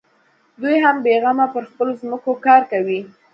دوى 0.61 0.75
هم 0.85 0.97
بېغمه 1.05 1.45
پر 1.53 1.63
خپلو 1.71 1.91
ځمکو 2.01 2.31
کار 2.45 2.61
کوي. 2.71 2.99